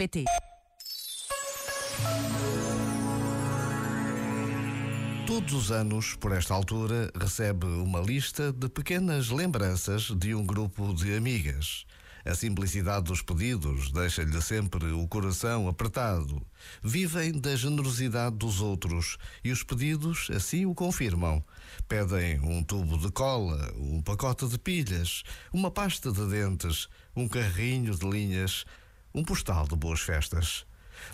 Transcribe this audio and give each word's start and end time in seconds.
pt 0.00 0.24
Todos 5.26 5.52
os 5.52 5.70
anos, 5.70 6.14
por 6.14 6.32
esta 6.32 6.54
altura, 6.54 7.10
recebe 7.14 7.66
uma 7.66 8.00
lista 8.00 8.50
de 8.50 8.70
pequenas 8.70 9.28
lembranças 9.28 10.04
de 10.04 10.34
um 10.34 10.46
grupo 10.46 10.94
de 10.94 11.14
amigas. 11.14 11.84
A 12.24 12.34
simplicidade 12.34 13.04
dos 13.04 13.20
pedidos 13.20 13.92
deixa-lhe 13.92 14.40
sempre 14.40 14.86
o 14.90 15.06
coração 15.06 15.68
apertado. 15.68 16.40
Vivem 16.82 17.38
da 17.38 17.54
generosidade 17.54 18.36
dos 18.36 18.62
outros 18.62 19.18
e 19.44 19.52
os 19.52 19.62
pedidos 19.62 20.30
assim 20.34 20.64
o 20.64 20.74
confirmam. 20.74 21.44
Pedem 21.86 22.40
um 22.40 22.62
tubo 22.62 22.96
de 22.96 23.12
cola, 23.12 23.70
um 23.76 24.00
pacote 24.00 24.48
de 24.48 24.58
pilhas, 24.58 25.24
uma 25.52 25.70
pasta 25.70 26.10
de 26.10 26.26
dentes, 26.26 26.88
um 27.14 27.28
carrinho 27.28 27.94
de 27.94 28.08
linhas, 28.08 28.64
um 29.14 29.24
postal 29.24 29.66
de 29.66 29.76
boas 29.76 30.00
festas. 30.00 30.64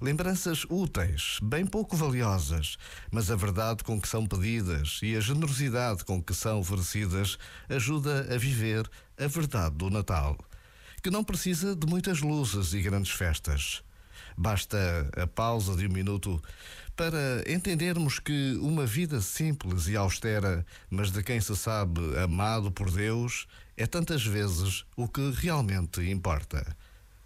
Lembranças 0.00 0.64
úteis, 0.68 1.38
bem 1.42 1.66
pouco 1.66 1.96
valiosas, 1.96 2.76
mas 3.10 3.30
a 3.30 3.36
verdade 3.36 3.84
com 3.84 4.00
que 4.00 4.08
são 4.08 4.26
pedidas 4.26 4.98
e 5.02 5.14
a 5.14 5.20
generosidade 5.20 6.04
com 6.04 6.22
que 6.22 6.34
são 6.34 6.60
oferecidas 6.60 7.38
ajuda 7.68 8.34
a 8.34 8.38
viver 8.38 8.88
a 9.18 9.26
verdade 9.26 9.76
do 9.76 9.90
Natal, 9.90 10.38
que 11.02 11.10
não 11.10 11.22
precisa 11.22 11.76
de 11.76 11.86
muitas 11.86 12.20
luzes 12.20 12.72
e 12.72 12.80
grandes 12.80 13.12
festas. 13.12 13.82
Basta 14.36 14.78
a 15.16 15.26
pausa 15.26 15.76
de 15.76 15.86
um 15.86 15.92
minuto 15.92 16.42
para 16.96 17.44
entendermos 17.46 18.18
que 18.18 18.56
uma 18.60 18.86
vida 18.86 19.20
simples 19.20 19.86
e 19.86 19.96
austera, 19.96 20.64
mas 20.90 21.10
de 21.10 21.22
quem 21.22 21.40
se 21.40 21.56
sabe 21.56 22.00
amado 22.18 22.70
por 22.70 22.90
Deus, 22.90 23.46
é 23.76 23.86
tantas 23.86 24.24
vezes 24.24 24.84
o 24.96 25.08
que 25.08 25.30
realmente 25.30 26.00
importa. 26.08 26.76